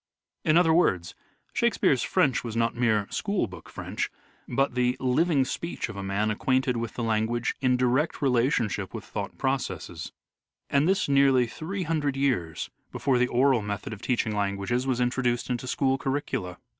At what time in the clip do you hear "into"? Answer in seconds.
15.51-15.67